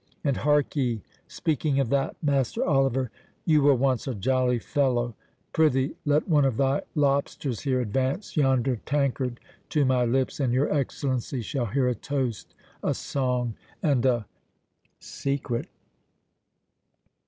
—And 0.23 0.37
hark 0.37 0.75
ye, 0.75 1.03
speaking 1.27 1.79
of 1.79 1.89
that, 1.89 2.15
Master 2.23 2.65
Oliver, 2.65 3.11
you 3.45 3.61
were 3.61 3.75
once 3.75 4.07
a 4.07 4.15
jolly 4.15 4.57
fellow, 4.57 5.13
prithee 5.53 5.95
let 6.05 6.27
one 6.27 6.43
of 6.43 6.57
thy 6.57 6.81
lobsters 6.95 7.59
here 7.59 7.79
advance 7.81 8.35
yonder 8.35 8.77
tankard 8.77 9.39
to 9.69 9.85
my 9.85 10.03
lips, 10.03 10.39
and 10.39 10.53
your 10.53 10.73
Excellency 10.73 11.43
shall 11.43 11.67
hear 11.67 11.87
a 11.87 11.93
toast, 11.93 12.55
a 12.81 12.95
song, 12.95 13.53
and 13.83 14.03
a—secret." 14.03 15.67